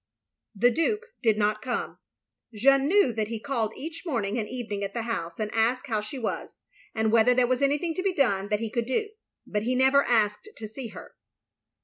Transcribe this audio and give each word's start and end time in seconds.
The 0.55 0.71
Dtike 0.71 1.03
did 1.21 1.37
not 1.37 1.61
come. 1.61 1.99
Jeanne 2.55 2.87
knew 2.87 3.13
that 3.13 3.27
he 3.27 3.39
call^ 3.39 3.71
each 3.77 4.01
morning 4.03 4.39
and 4.39 4.49
evening 4.49 4.83
at 4.83 4.95
the 4.95 5.03
house, 5.03 5.37
and 5.39 5.53
asked 5.53 5.85
how 5.89 6.01
she 6.01 6.17
was, 6.17 6.57
and 6.95 7.11
whether 7.11 7.35
there 7.35 7.45
were 7.45 7.61
anything 7.63 7.93
to 7.93 8.01
be 8.01 8.11
done 8.15 8.47
that 8.47 8.61
he 8.61 8.71
could 8.71 8.87
do— 8.87 9.09
but 9.45 9.61
he 9.61 9.75
never 9.75 10.03
asked 10.03 10.49
to 10.57 10.67
see 10.67 10.87
her. 10.87 11.13